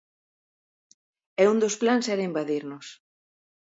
[1.41, 2.87] E un dos plans era invadirnos.